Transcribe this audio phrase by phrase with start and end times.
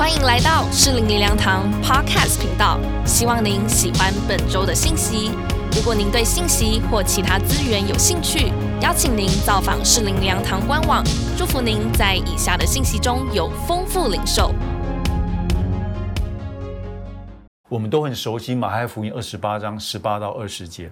[0.00, 5.30] 欢迎来到适龄灵粮堂 Podcast 频道，希望您喜欢本周的信息。
[5.76, 8.50] 如果您对信息或其他资源有兴趣，
[8.80, 11.04] 邀请您造访适龄灵粮堂官网。
[11.36, 14.54] 祝福您在以下的信息中有丰富领受。
[17.68, 20.90] 我们都很熟悉马太福音二十八章十八到二十节，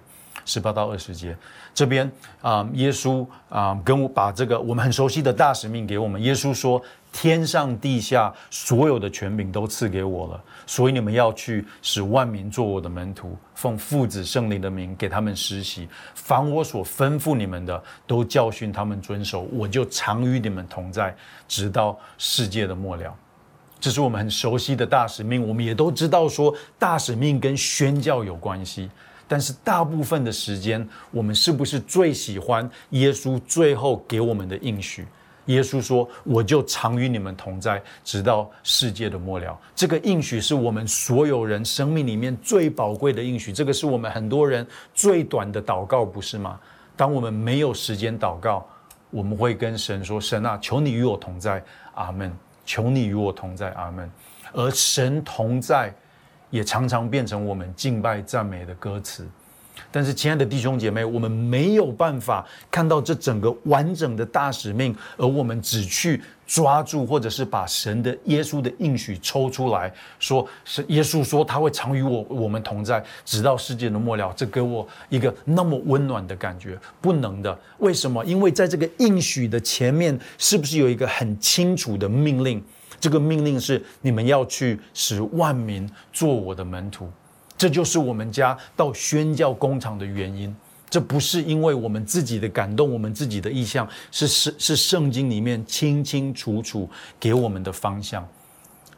[0.49, 1.37] 十八到二十节
[1.75, 2.11] 这边
[2.41, 6.19] 啊、耶稣啊、跟我把这个我们很熟悉的大使命给我们。
[6.23, 6.81] 耶稣说
[7.13, 21.15] ：“天上地下所有的权柄都赐给我了，所以你们要去，使万民做我的门徒，奉父子圣灵的名给他们施洗，凡我所吩咐你们的，都教训他们遵守，我就常与你们同在，
[21.47, 23.15] 直到世界的末了。”
[23.79, 28.89] 这是我们很熟悉的大使命，我们也都知道说大使命跟宣教有关系。
[29.29, 35.05] 但是大部分的时间，我们是不是最喜欢耶稣最后给我们的应许？
[35.45, 46.59] 耶稣说：“我就常与你们同在，直到世界的末了。”这个应许是我们所有人生命里面最宝贵的应许，这个是我们很多人最短的祷告，不是吗？
[46.97, 48.67] 当我们没有时间祷告，
[49.09, 51.63] 我们会跟神说：“神啊，求你与我同在。”
[51.95, 52.35] 阿门。
[52.63, 54.07] 求你与我同在，阿门。
[54.53, 55.91] 而神同在，
[56.49, 59.27] 也常常变成我们敬拜赞美的歌词。
[59.91, 74.31] 但是，亲爱的弟兄姐妹，我们没有办法看到这整个完整的大使命，而我们只去抓住，或者是把神的耶稣的应许抽出来说，是耶稣说他会常与我我们同在，直到世界的末了。
[74.35, 77.57] 这给我一个那么温暖的感觉，不能的。
[77.77, 78.23] 为什么？
[78.25, 82.61] 因为在这个应许的前面，是不是有一个很清楚的命令？
[82.99, 87.09] 这个命令是你们要去使万民做我的门徒。
[87.57, 90.55] 这就是我们家到宣教工厂的原因。
[90.89, 96.89] 这不是因为我们自己的感动，我们自己的意向，是是是圣经里面清清楚楚
[97.19, 98.27] 给我们的方向。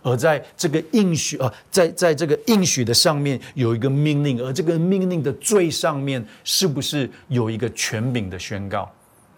[0.01, 8.89] 而在这个应许，呃，在在这个应许的上面有一个命令，而这个命令的最上面是不是有一个权柄的宣告？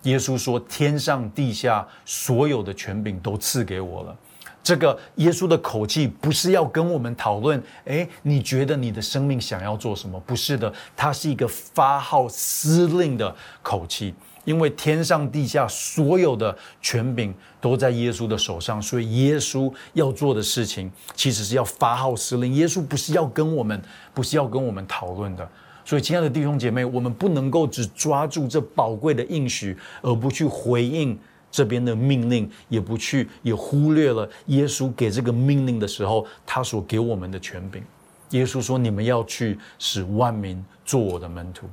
[0.04, 4.16] 耶稣说：“天上地下所有的权柄都赐给我了。”
[4.64, 10.18] 这个耶稣的口气不是要跟我们讨论，诶，你觉得你的生命想要做什么？
[10.22, 14.14] 不是的，它是一个发号施令的口气。
[14.46, 22.54] 因为天上地下所有的权柄都在耶稣的手上，所以耶稣要做的事情其实是要发号施令。
[22.54, 23.82] 耶稣不是要跟我们，
[24.14, 25.50] 不是要跟我们讨论的。
[25.86, 31.18] 所以，亲爱的弟兄姐妹，我们不能够只抓住这宝贵的应许，而不去回应
[31.54, 37.84] 这边的命令，也不去，也忽略了耶稣给这个命令的时候，他所给我们的权柄。
[38.32, 41.70] 耶稣说：“你们要去，使万民做我的门徒。”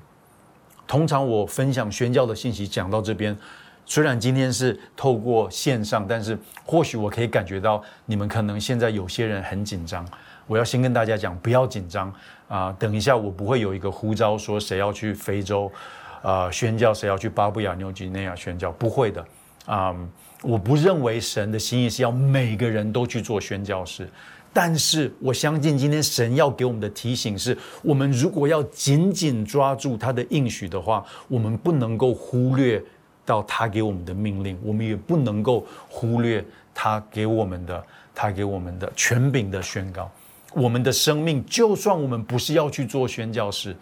[0.86, 3.34] 通常我分享宣教的信息讲到这边，
[3.86, 10.06] 虽然今天是透过线上，但是或许我可以感觉到你们可能现在有些人很紧张。
[10.46, 12.12] 我要先跟大家讲，不要紧张
[12.48, 12.70] 啊！
[12.78, 15.72] 等一下我不会有一个呼召说谁要去非洲，
[16.22, 19.24] 呃，宣教，谁要去巴布亚纽几内亚宣教，不会的
[19.66, 19.94] 啊！
[20.42, 24.08] 我不认为神的心意是要每个人都去做宣教士。
[24.52, 32.82] 但是我相信，今天神要给我们的提醒是：我们如果要紧紧抓住他的应许的话，我们不能够忽略
[33.24, 36.44] 到他给我们的命令，我们也不能够忽略
[36.74, 37.84] 他给我们的
[38.14, 40.10] 他给我们的权柄的宣告。
[40.52, 43.76] 我们的生命，就算我们不是要去做宣教士，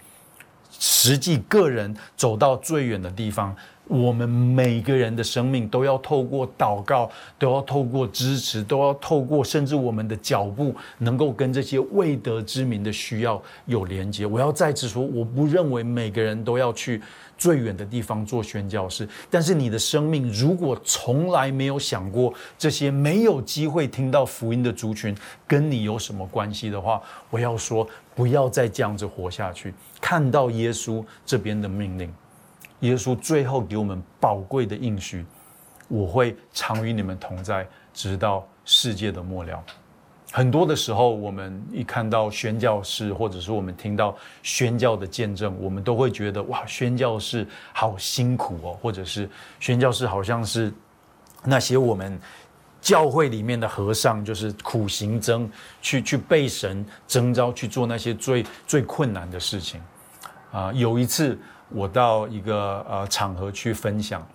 [0.78, 3.56] 实际个人走到最远的地方。
[3.88, 14.26] 我们每个人的生命都要透过祷告，都要透过支持，都要透过甚至我们的脚步，能够跟这些未得之名的需要有连接。
[14.26, 17.00] 我要再次说，我不认为每个人都要去
[17.38, 25.16] 最远的地方做宣教士，但是你的生命如果从来没有想过这些没有机会听到福音的族群
[25.46, 27.00] 跟你有什么关系的话，
[27.30, 29.72] 我要说，不要再这样子活下去。
[30.00, 32.12] 看到耶稣这边的命令。
[32.80, 35.24] 耶稣最后给我们宝贵的应许：
[35.88, 39.60] 我会常与你们同在，直到世界的末了。
[40.30, 49.28] 很多的时候，我们一看到宣教士，或者是我们听到宣教的见证，我们都会觉得哇，宣教士好辛苦哦，或者是
[49.58, 50.72] 宣教士好像是
[51.42, 52.16] 那些我们
[52.80, 55.50] 教会里面的和尚，就是苦行僧，
[55.82, 59.80] 去去被神征召去做那些最最困难的事情
[60.52, 60.72] 啊。
[60.72, 61.36] 有一次。
[61.70, 64.26] 我到一个呃场合去分享，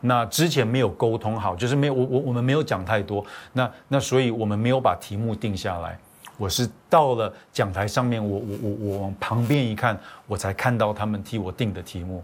[0.00, 5.98] 那之前没有沟通好，就是没有我我我们没有讲太多，那那所以我们没有把题目定下来。
[6.38, 12.22] 我是到了讲台上面，我我我我往旁边一看，我才看到他们替我定的题目。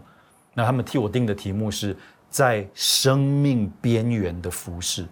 [0.53, 1.97] 那他们替我定的题目是
[2.29, 5.07] 在生命边缘的服饰，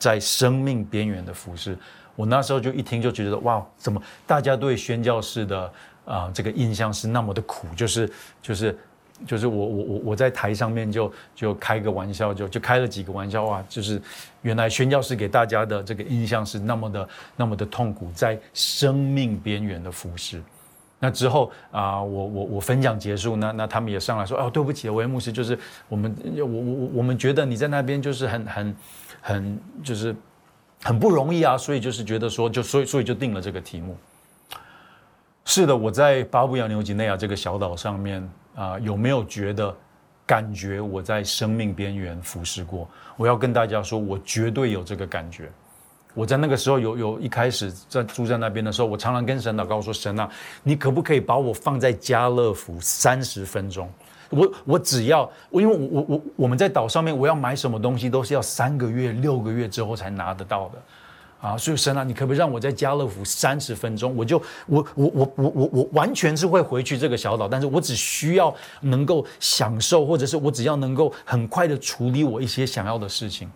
[0.00, 1.78] 在生命边缘的服饰。
[2.16, 5.72] 我那时候就一听就觉得哇，怎么大家对宣教士的
[6.04, 8.12] 啊这个印象是那么的苦，就是
[8.42, 8.76] 就是
[9.26, 14.00] 就是我我我我在台上面就就开个玩笑，就就开了几个玩笑哇，就是
[14.42, 20.42] 原来宣教士给大家的这个印象是那么的那么的痛苦，在生命边缘的服侍。
[21.02, 25.58] 那之后啊，我我我分享结束，那那他们也上来说，哦，对不起，维牧师，就是
[25.88, 28.76] 我们我我我们觉得你在那边就是很很
[29.22, 30.14] 很就是
[30.82, 33.96] 很不容易啊，所以就是觉得说，就所以所以就定了这个题目。
[35.46, 38.22] 是的，我在巴布亚纽几内亚这个小岛上面
[38.54, 39.74] 啊，有没有觉得
[40.26, 42.88] 感觉我在生命边缘服侍过？
[43.16, 45.50] 我要跟大家说，我绝对有这个感觉。
[46.12, 50.28] 我在那个时候有有一开始在住在那边的时候，我常常跟神祷告说：“神啊，
[50.64, 53.88] 你可不可以把我放在家乐福三十分钟？
[54.30, 60.82] 我我只要因为我我我我们在岛上面，我要买什么东西都是要三个月六个月之后才拿得到的
[61.40, 61.56] 啊！
[61.56, 64.14] 所以神啊，你可不可以让我在家乐福三十分钟？
[64.14, 73.50] 我就我我我我我我完全是会回去这个小岛，但是我只需要能够享受，或者是我只要能够很快的处理我一些想要的事情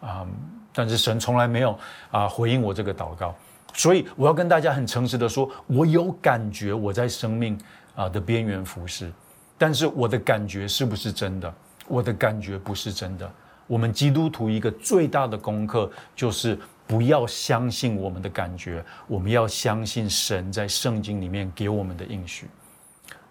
[0.00, 0.26] 啊。”
[0.74, 1.78] 但是神从来没有
[2.10, 3.34] 啊回应我这个祷告，
[3.74, 7.58] 所以我要跟大家很诚实的说，我有感觉我在生命
[7.94, 9.12] 啊的边缘服侍，
[9.58, 11.54] 但是我的感觉是不是真的？
[11.86, 13.30] 我的感觉不是真的。
[13.66, 16.58] 我们基督徒一个最大的功课就是
[16.92, 22.46] 不要相信我们的感觉，我们要相信神在圣经里面给我们的应许。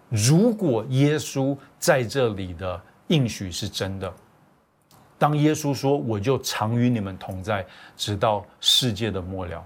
[0.08, 4.12] 如果耶稣在这里的应许是真的。
[5.16, 7.64] 当耶稣说：“我就常与你们同在，
[7.96, 9.64] 直到世界的末了。”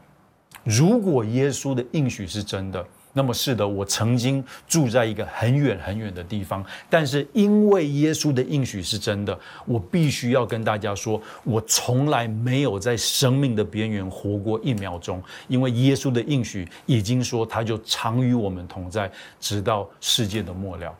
[0.62, 19.10] 如果耶稣的应许是真的，那么是的，我曾经住在一个很远很远的地方，但是因为耶稣的应许是真的，我必须要跟大家说，我从来没有在生命的边缘活过一秒钟，因为耶稣的应许已经说，他就常与我们同在，
[19.40, 20.94] 直到世界的末了。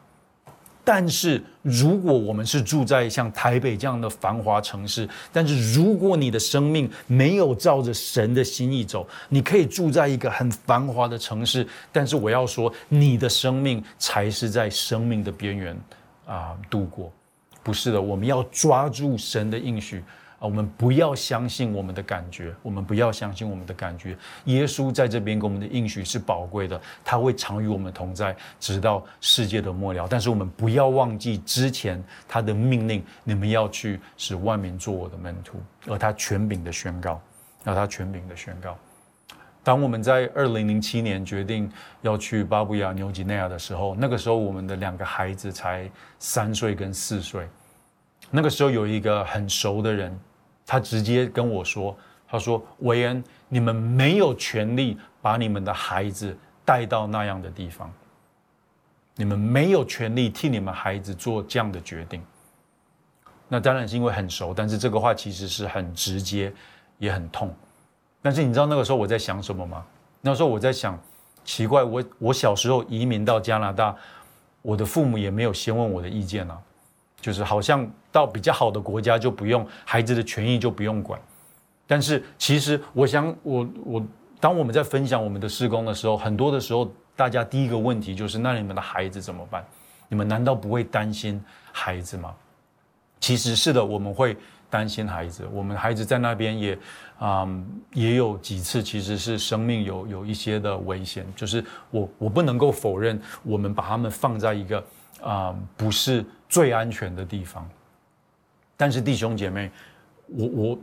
[0.89, 15.77] 但是，如果我们是住在像台北这样的繁华城市，但是如果你的生命没有照着神的心意走，你可以住在一个很繁华的城市，但是我要说，你的生命才是在生命的边缘
[16.25, 17.13] 啊度过。
[17.65, 20.05] 不是的，我们要抓住神的应许。
[20.39, 24.15] 啊，我们不要相信我们的感觉，我们不要相信我们的感觉。
[24.45, 30.07] 耶稣在这边给我们的应许是宝贵的，他会常与我们同在，直到世界的末了。
[30.11, 35.59] 但是我们不要忘记之前他的命令：你们要去使万民做我的门徒。
[35.87, 37.19] 而他权柄的宣告，
[37.65, 38.77] 而他权柄的宣告。
[39.63, 41.71] 当我们在二零零七年决定
[42.03, 47.49] 要去巴布亚纽几内亚的时候，那个时候我们的两个孩子才三岁跟四岁。
[48.31, 50.17] 那个时候有一个很熟的人。
[50.67, 51.97] 他直接跟我说
[52.27, 57.89] ：“他说，韦恩，你们没有权利把你们的孩子带到那样的地方，
[59.15, 62.21] 你们没有权利替你们孩子做这样的决定。
[63.49, 66.53] 那当然是因为很熟，但是这个话其实是很直接，
[66.99, 67.55] 也很痛。
[68.21, 69.87] 但是你知道那个时候我在想什么吗？
[70.21, 70.99] 那时候我在想，
[71.45, 73.95] 奇怪，我我小时候移民到加拿大，
[74.63, 76.61] 我的父母也没有先问我的意见啊。”
[77.27, 81.21] 就是好像到比较好的国家就不用孩子的权益就不用管，
[81.85, 84.07] 但是其实我想我我
[84.39, 89.65] 当我们在分享我们的施工的时候，很多的时候大家第一个问题就是那你们的孩子怎么办？
[90.09, 91.43] 你们难道不会担心
[91.73, 92.33] 孩子吗？
[93.19, 94.37] 其实是的，我们会
[94.71, 95.43] 担心孩子。
[95.53, 96.79] 我们孩子在那边也
[97.19, 97.49] 啊
[97.93, 104.85] 也有几次其实是生命有有一些的危险，就是我我不能够否认，我们把他们放在一个
[105.23, 106.25] 啊不是。
[106.49, 107.69] 最安全的地方，
[108.77, 109.69] 但是弟兄姐妹，
[110.29, 110.79] 我我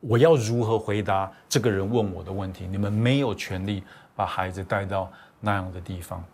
[0.00, 2.66] 我要如何回答这个人问我的问题？
[2.66, 3.82] 你们没有权利
[4.16, 6.24] 把孩子带到那样的地方。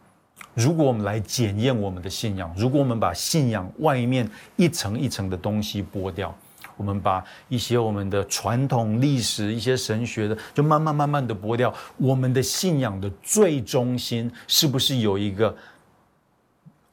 [0.54, 6.32] 如果我们来检验我们的信仰，如果我们把信仰外面一层一层的东西剥掉，
[6.76, 15.54] 我们把一些我们的传统历史、一些神学的，就慢慢慢慢的剥掉，我们的信仰的最中心是不是有一个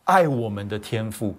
[0.05, 1.35] 爱我们的天赋？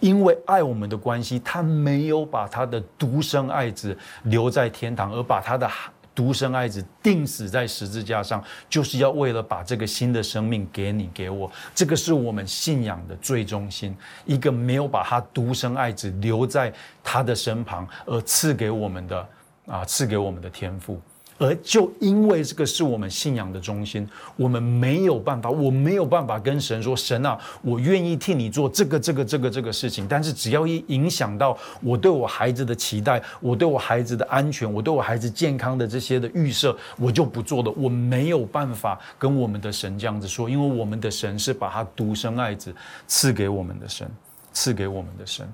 [0.00, 5.66] 因为爱我们的关系，他没有把他的独生爱子留在天堂，而把他的
[6.14, 11.50] 独生爱子钉死在十字架上，就是要为了把这个新的生命给你给我。
[11.74, 13.96] 这个是我们信仰的最中心。
[14.26, 19.28] 一个没有把他独生爱子留在他的身旁，而赐给我们的
[19.66, 21.00] 啊，赐给我们的天赋。
[21.38, 37.70] 而就因为这个是我们信仰的中心，我们没有办法，我没有办法跟神说：“神啊，我愿意替你做这个、这个、这个、这个事情。”但是只要一影响到我对我孩子的期待，我对我孩子的安全，我对我孩子健康的这些的预设，我就不做的。
[37.72, 42.74] 我没有办法跟我们的神这样子说，因为我们的神是把他独生爱子
[43.06, 44.10] 赐给我们的神，
[44.52, 45.46] 赐给我们的神。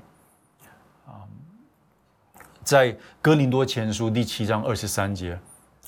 [1.07, 1.27] 啊，
[2.63, 5.37] 在哥林多前书第七章二十三节。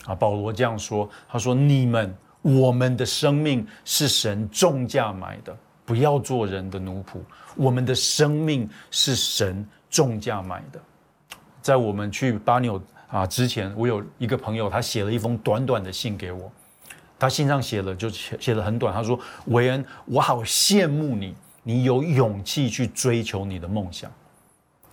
[0.06, 7.18] 啊，保罗这样说：“他说，你们我们的生命是神重价买的，不要做人的奴仆。
[7.56, 10.80] 我们的生命是神重价买的。
[11.62, 16.52] 在我们去巴纽啊之前，我有一个朋友，他写了一封短短的信给我。
[17.18, 18.92] 他信上写了，就写写的很短。
[18.92, 24.10] 他说：韦恩，我好羡慕你，你有勇气去追求你的梦想。”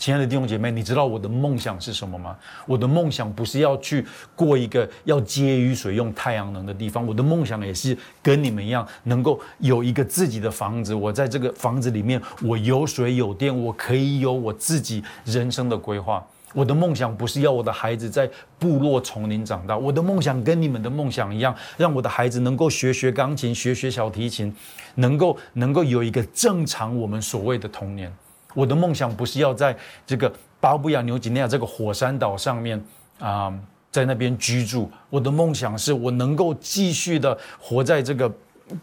[0.02, 2.36] 亲爱的弟兄姐妹，你知道我的梦想是什么吗？
[2.66, 4.04] 我的梦想不是要去
[4.36, 7.06] 过一个要接雨水、用太阳能的地方。
[7.06, 10.96] 我的梦想也是跟你们一样，能够有一个自己的房子。
[10.96, 16.26] 我在这个房子里面，我有水有电，我可以有我自己人生的规划。
[16.56, 18.28] 我的梦想不是要我的孩子在
[18.58, 19.78] 部落丛林长大。
[19.78, 24.52] 我的梦想跟你们的梦想一样，让我的孩子能够学学钢琴、学学小提琴，
[24.96, 28.12] 能够能够有一个正常我们所谓的童年。
[28.54, 32.84] 我的梦想不是要在这个巴布亚纽几内亚这个火山岛上面
[33.20, 33.54] 啊，
[33.92, 34.90] 在那边居住。
[35.10, 38.32] 我的梦想是我能够继续的活在这个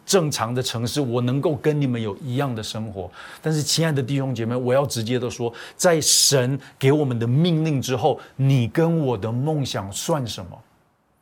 [0.05, 3.11] 正常的城市，我能够跟你们有一样的生活。
[3.41, 10.59] 但是，亲爱的弟兄姐妹，我要直接的说，在神给我们的命令之后，你跟我的梦想算什么？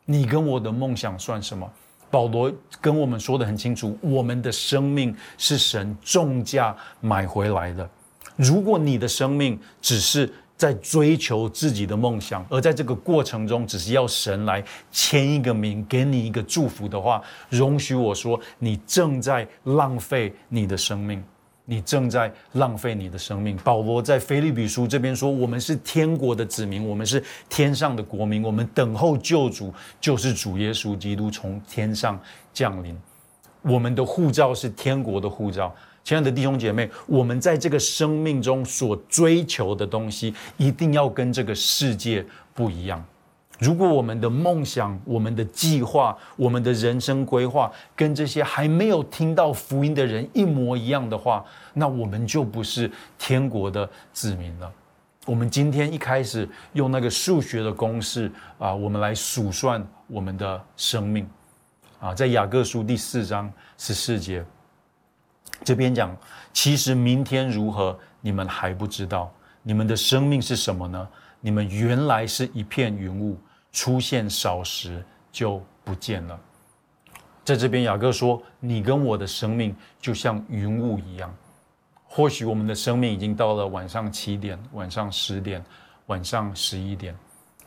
[0.03, 1.69] 你跟我的梦想算什么？
[2.09, 7.89] 保罗跟我们说的很清楚，我们的生命是神重价买回来的。
[8.37, 21.23] 如果你的生命只是在追求自己的梦想，而在这个过程中只是要神来签一个名，给你一个祝福的话，容许我说，你正在浪费你的生命，
[21.65, 23.55] 你正在浪费你的生命。
[23.57, 32.19] 保罗在腓立比书这边说，我们是天国的子民，我们是天上的国民，我们等候救主，就是主耶稣基督从天上
[32.51, 32.97] 降临，
[33.61, 35.71] 我们的护照是天国的护照。
[36.07, 43.03] 亲爱的弟兄姐妹，我们在这个生命中所追求的东西，一定要跟这个世界不一样。
[43.59, 54.71] 如果我们的梦想、我们的计划、我们的人生规划跟这些还没有听到福音的人一模一样的话，那我们就不是天国的子民了。
[55.25, 61.29] 我们今天一开始用那个数学的公式啊，我们来数算我们的生命
[61.99, 64.41] 啊，在雅各书第四章十四节。
[65.63, 66.15] 这边讲，
[66.53, 69.31] 其实明天如何，你们还不知道。
[69.63, 71.07] 你们的生命是什么呢？
[71.41, 73.37] 你们原来是一片云雾，
[73.71, 76.39] 出现少时就不见了。
[77.43, 81.33] 在这边，雅各说：“你跟我的生命就像云雾一样。
[82.05, 85.63] 或许我们的生命已经到了晚上七点、晚上十点、
[86.07, 87.15] 晚上十一点。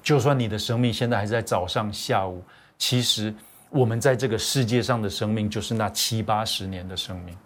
[0.03, 2.43] 就算你的生命现在还在早上、下午，
[2.79, 3.35] 其实
[3.69, 7.37] 我们在这个世界上的生命就是那七八十年的生命。”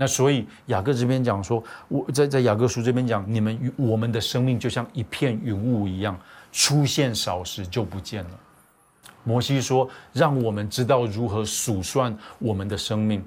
[0.00, 6.18] 那所以雅各这边讲说，我在在雅各书这边讲，你们与我们的生命就像一片云雾一样，
[6.50, 8.30] 出现少时就不见了。
[9.24, 13.22] 摩西说，让我们知道如何数算我们的生命。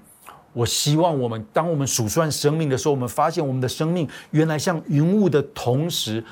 [0.52, 6.24] 我希望我们当我们数算生命的时候，我们发现我们的生命原来像云雾的同时，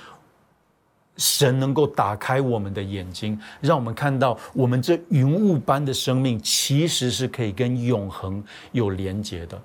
[1.18, 9.62] 神能够打开我们的眼睛，让我们看到我们这云雾般的生命其实是可以跟永恒有连结的。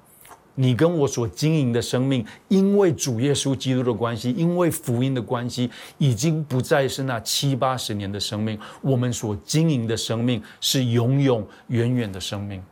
[0.58, 8.58] 你跟我所经营的生命，因为主耶稣基督的关系，因为福音的关系，已经不再是那七八十年的生命。
[8.80, 12.64] 我们所经营的生命是永永远远的生命。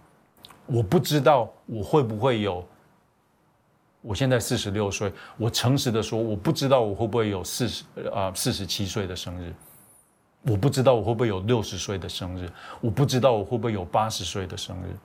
[0.64, 2.66] 我不知道我会不会有。
[4.00, 9.52] 我现在四十六岁，我诚实的说，我不知道我会不会有四十啊四十七岁的生日。
[10.46, 12.50] 我不知道我会不会有六十岁的生日。
[12.80, 14.96] 我不知道我会不会有八十岁的生日。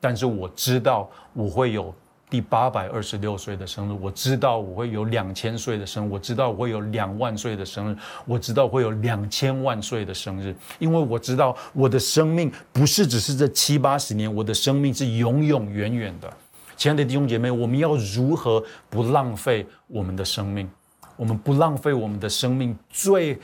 [0.00, 1.94] 但是我知道我会有。
[2.30, 16.32] 第八百二十六岁的生日，我知道我会有两千岁的生日，我知道我会有两万岁的生日，我知道会有两千万岁的生日，因为我知道我的生命不是只是这七八十年，我的生命是永永远远的。
[16.76, 20.68] 亲爱的弟兄姐妹，我们要如何不浪费我们的生命？
[21.16, 23.38] 我们不浪费我们的生命，最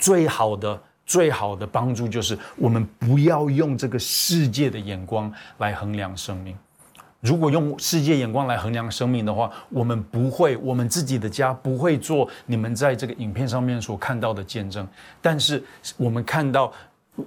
[0.00, 6.56] 最好的、最好的帮助就是我们不要用这个世界的眼光来衡量生命。
[7.20, 14.86] 如果用世界眼光来衡量生命的话，我们不会，我们自己的家不会做你们在这个影片上面所看到的见证。
[15.20, 15.62] 但是
[15.98, 16.72] 我们看到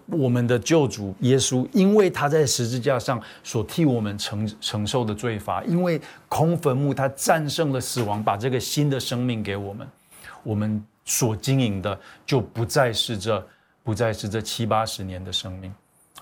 [0.08, 9.88] 我们的救主耶稣，因为他在十字架上所替我们承承受的罪罚，因为空坟墓他战胜了死亡，把这个新的生命给我们，
[10.42, 13.48] 我们所经营的就不再是这
[13.84, 15.72] 不再是这七八十年的生命。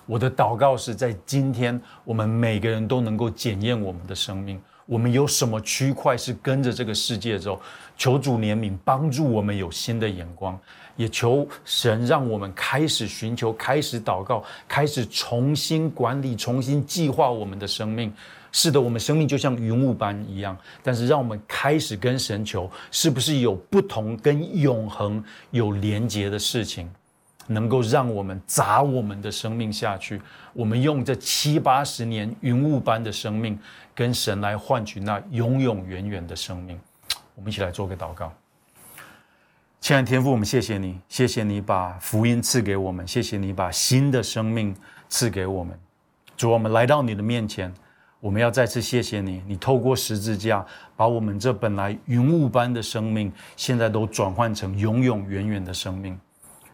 [0.06, 7.60] 我的祷告是在今天，我们每个人都能够检验我们的生命，我们有什么区块是跟着这个世界走？
[7.96, 10.58] 求主怜悯，帮助我们有新的眼光。
[10.94, 18.12] 也求神让我们开始寻求，开始祷告，开始重新管理、重新计划我们的生命。
[18.54, 26.90] 是的，我们生命就像云雾般一样，但是让我们开始跟神求，是不是有不同跟永恒有连结的事情，
[27.48, 30.20] 能够让我们砸我们的生命下去？
[30.52, 33.58] 我们用这七八十年云雾般的生命，
[33.94, 36.78] 跟神来换取那永永远远的生命。
[37.34, 38.32] 我们一起来做个祷告。
[39.80, 44.76] 亲爱的天父，我们谢谢你，谢谢你把福音赐给我们，谢谢你把新的生命
[45.08, 45.76] 赐给我们。
[46.36, 47.74] 主，我们来到你的面前，
[48.20, 49.42] 我们要再次谢谢你。
[49.46, 56.16] 你透过十字架，把我们这本来云雾般的生命，现在都转换成永永远远的生命。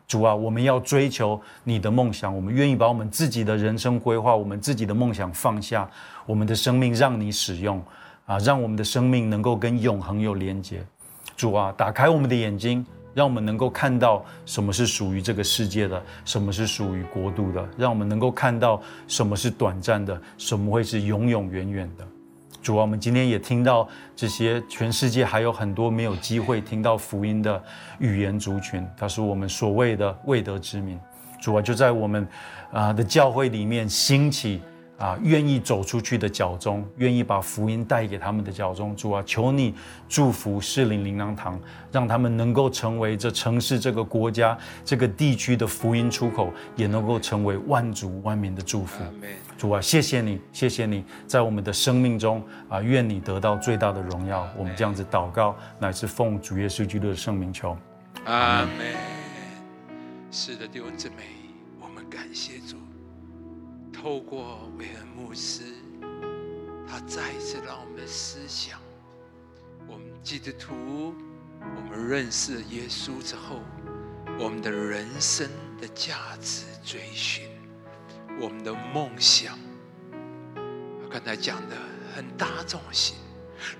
[0.08, 5.88] 主啊，我们要追求你的梦想，我们愿意把我们自己的人生规划、我们自己的梦想放下，
[6.26, 7.80] 我们的生命让你使用
[8.26, 10.82] 啊，让我们的生命能够跟永恒有连接。
[11.36, 12.84] 主啊，打开我们的眼睛。
[13.14, 22.06] 让我们能够看到什么是属于这个世界的，什么是属于国度的；让我们能够看到什么是短暂的，什么会是永永远远的。
[22.62, 27.62] 主啊，我们今天也听到这些，全世界还有很多没有机会听到福音的
[27.98, 30.98] 语言族群，他是我们所谓的未得之民。
[31.40, 32.26] 主啊，就在我们
[32.72, 34.60] 啊的教会里面兴起。
[34.98, 39.72] 啊，愿意走出去的脚中，愿意把福音带给他们的脚中，主啊，求你
[40.08, 41.58] 祝福士林灵粮堂，
[41.92, 49.04] 让他们能够成为这城市、这个国家、这个地区的福音出口，也能够成为万族万民的祝福。
[49.56, 54.48] 主啊，谢谢你，谢谢你在我们的生命中啊，愿你得到最大的荣耀。
[54.56, 57.76] 我们这样子祷告，乃是奉主耶稣基督的圣名求。
[58.24, 58.96] 阿门。
[60.32, 61.14] 是的，弟兄姊妹，
[61.80, 62.76] 我们感谢主。
[64.00, 65.62] 透过韦恩牧师，
[66.86, 68.78] 他再一次让我们思想：
[69.88, 71.12] 我们基督徒，
[71.60, 73.60] 我们认识耶稣之后，
[74.38, 77.48] 我们的人生的价值追寻，
[78.40, 79.58] 我们的梦想。
[81.10, 81.76] 刚才讲的
[82.14, 83.16] 很大众性。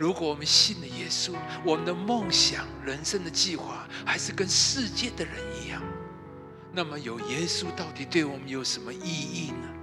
[0.00, 1.32] 如果我们信了耶稣，
[1.64, 5.80] 我们的梦想、人生的计划还是跟世界的人一样，
[6.72, 9.77] 那么有耶稣到底对我们有什么意义呢？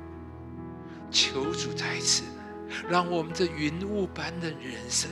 [1.16, 2.24] 求主在此，
[2.90, 5.10] 让我们这云雾般的人生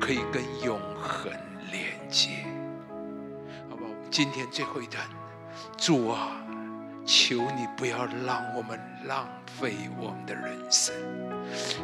[0.00, 1.30] 可以跟永恒
[1.70, 2.30] 连接，
[3.68, 3.82] 好吧？
[3.82, 5.06] 我们今天最后一段，
[5.76, 6.42] 主啊，
[7.04, 10.94] 求你不要让我们浪费我们的人生，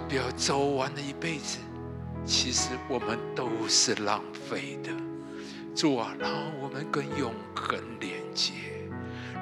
[0.09, 1.59] 不要走完了一辈子，
[2.25, 4.91] 其实我们都是浪费的。
[5.77, 8.55] 主啊，让我们跟永恒连接，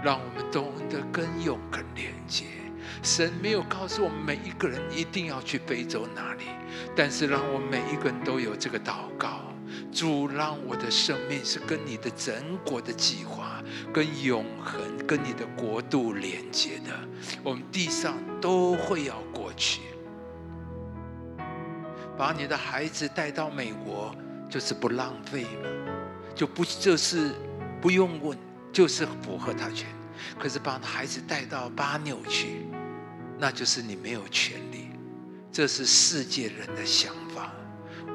[0.03, 2.46] 让我们懂得跟永恒连接。
[3.03, 6.45] 神没有告诉我们每一个人一定要去非洲哪里，
[6.97, 9.40] 但是让我们每一个人都有这个祷告：
[9.93, 13.62] 主，让我的生命是跟你的整国的计划、
[13.93, 16.93] 跟永恒、跟你的国度连接的。
[17.43, 19.81] 我们地上都会要过去，
[22.16, 24.14] 把你的孩子带到美国，
[24.49, 25.69] 就是不浪费吗？
[26.35, 27.33] 就不就是
[27.81, 28.38] 不用问，
[28.73, 29.87] 就是符合他权。
[30.38, 32.66] 可是把孩子带到巴纽去。
[33.38, 34.90] 那就是你没有权利，
[35.50, 37.50] 这是世界人的想法。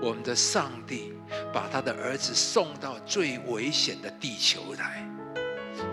[0.02, 1.14] 我们的上帝
[1.52, 5.08] 把他的儿子送到最危险的地球来，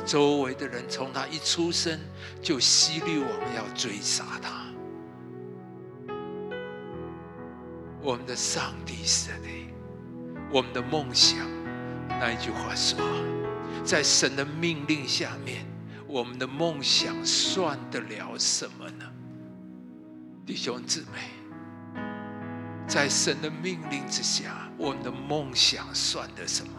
[0.05, 1.99] 周围的人从他一出生
[2.43, 4.67] 就犀利我们要追杀他。
[8.03, 9.73] 我们的上帝是谁，
[10.53, 11.39] 我们的梦想，
[12.09, 12.99] 那一句话说，
[13.85, 15.65] 在神的命令下面，
[16.13, 19.11] 我们的梦想算得了什么呢？
[20.45, 22.01] 弟兄姊妹，
[22.87, 26.73] 在神的命令之下，我们的梦想算得什么？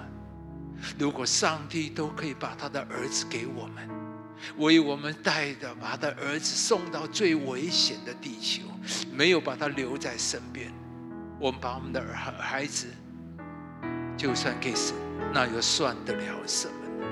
[1.00, 3.89] 如果上帝都可以把他的儿子给我们，
[4.60, 8.62] 为我们带的，把他的儿子送到最危险的地球，
[9.12, 10.72] 没有把他留在身边，
[11.39, 12.86] 我们把我们的孩孩子，
[14.15, 14.96] 就算给神，
[15.34, 17.08] 那又算得了什么呢？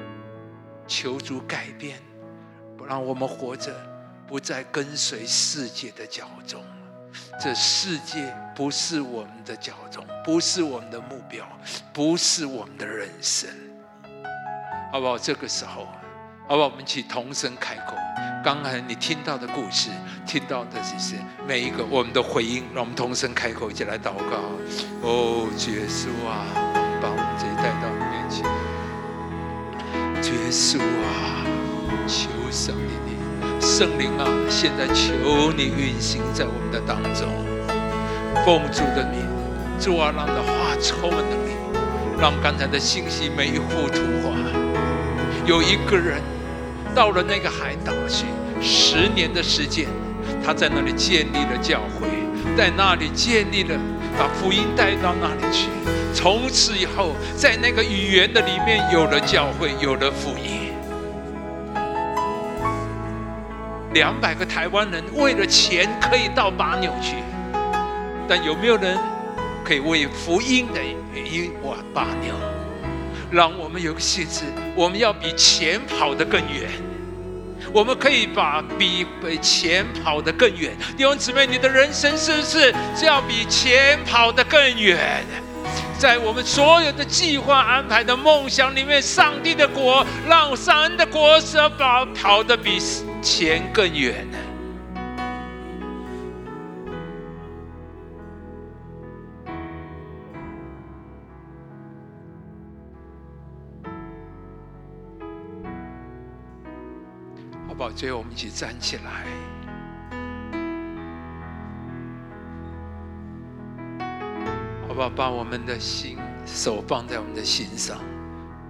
[0.85, 1.99] 求主改变，
[2.85, 3.73] 让我们活着。
[4.27, 6.63] 不再跟随世界的脚中，
[7.37, 11.45] 这世界不是我们的脚中，不是我们的目标，
[11.91, 13.49] 不是我们的人生，
[14.89, 15.17] 好不好？
[15.17, 15.85] 这个时候，
[16.47, 17.93] 好不好，我们一起同声开口。
[18.41, 19.89] 刚才你听到的故事，
[20.25, 24.37] 听到的这些每一个我们的回应，让我们同声开口，一起来祷告。
[25.01, 26.47] 哦，耶稣啊，
[27.01, 28.45] 把我们这一带到你面前。
[30.23, 31.43] 耶稣啊，
[32.11, 37.25] 求圣灵你圣灵啊，现在求你运行在我们的当中。
[38.45, 39.25] 奉主的名，
[39.79, 41.53] 主啊，让的话充满能力，
[42.19, 44.35] 让刚才的信息每一幅图画，
[45.45, 46.21] 有一个人。
[46.93, 48.25] 到了那个海岛去，
[48.61, 49.87] 十年的时间，
[50.45, 52.09] 他在那里建立了教会，
[52.57, 53.79] 在那里建立了，
[54.19, 55.69] 把福音带到那里去。
[56.13, 60.70] 从此以后，在那个语言的里面有了教会，有了福音。
[63.93, 67.15] 两百个台湾人为了钱可以到巴纽去，
[68.27, 68.97] 但有没有人
[69.65, 70.79] 可以为福音的
[71.13, 72.33] 原因往巴纽？
[73.29, 74.43] 让我们有个信志，
[74.75, 76.69] 我们要比钱跑得更远。
[77.73, 80.75] 我们可以把比比钱跑得更远。
[80.97, 85.23] 弟兄姊妹，你的人生是不是是要比钱跑得更远？
[86.01, 92.79] 在我们所有的计划安排的梦想里面，上帝的国，让上恩的国是跑跑得比
[93.21, 94.27] 钱更远。
[107.67, 109.27] 好不好最后，我们一起站起来，
[114.91, 115.09] 好不好？
[115.09, 117.97] 把我们的心手放在我们的心上，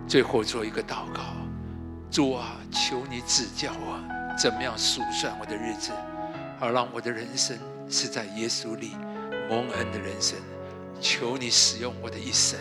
[0.08, 1.22] 最后做一个祷告：
[2.12, 4.00] 主啊，求你指教我，
[4.38, 5.92] 怎么样数算我的日子，
[6.60, 7.58] 好让我的人生
[7.90, 8.92] 是在耶稣里
[9.50, 10.38] 蒙恩的人生。
[11.00, 12.60] 求你使用我的一生，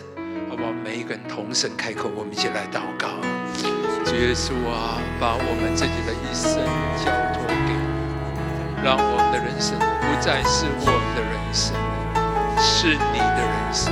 [0.49, 0.71] 好不好？
[0.71, 3.09] 每一个人同声开口，我们一起来祷告。
[4.11, 6.57] 耶稣啊，把我们自己的一生
[6.97, 11.75] 交托给你，让我们的人生不再是我们的人生，
[12.61, 13.91] 是你的人生。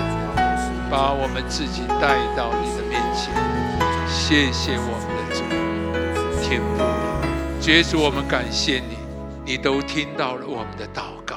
[0.92, 3.34] 把我们自己带到你的面前，
[4.08, 5.42] 谢谢我们的主，
[6.42, 8.98] 天父，耶稣，我们感谢你，
[9.46, 11.36] 你都听到了我们的祷告，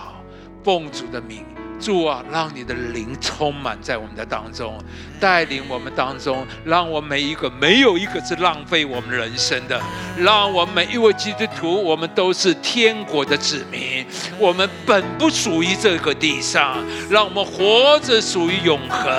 [0.64, 1.44] 奉主的名。
[1.82, 4.78] 主啊，让你的灵充满在我们的当中，
[5.18, 9.80] 带领我们当中，让我们每一个没有一个是浪费我们人生的，
[10.16, 14.06] 让我们每一位基督徒，我们都是天国的子民，
[14.38, 16.76] 我们本不属于这个地上，
[17.10, 19.12] 让我们活着属于永恒，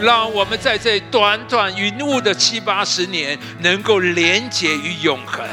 [0.00, 5.44] 让我们在这短短云雾的七八十年，能够连接于永恒。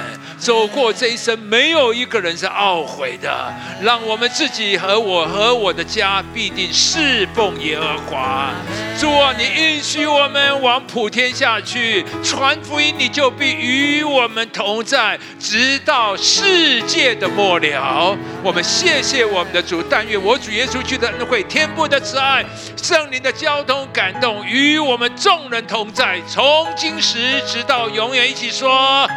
[0.46, 3.52] 走过这一生，没有一个人是懊悔的。
[3.82, 8.52] 让我们自己和我和我的家必定侍奉耶和华。
[9.00, 18.16] 主啊，你允许我们往普天下去传福音，你就必与我们同在，直到世界的末了。
[18.44, 22.46] 我们谢谢我们的主，但愿我主耶稣基督的恩惠、天父的慈爱、
[22.78, 28.30] 圣灵的交通感动，与我们众人同在，从今时直到永远。
[28.30, 29.10] 一起说。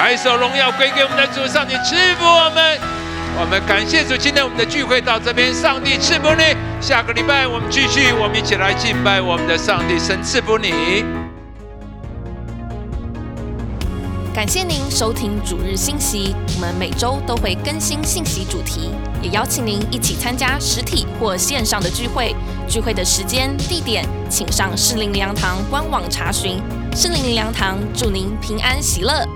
[0.00, 2.80] 爱手荣耀归给我们的主，上帝赐福我们。
[3.38, 6.56] 我们感谢主，今天我们的聚会到这边，上帝赐福你。
[6.80, 11.04] 下个礼拜我们继续，我们一起来敬拜我们的上帝，神赐福你。
[14.34, 22.34] 感谢您收听主日信息，我们每周都会更新信息主题，也邀请您一起参加实体或线上的聚会。
[22.66, 26.58] 聚会的时间、地点，请上适灵良堂官网查询。
[26.96, 29.28] 适灵良堂祝您平安喜乐。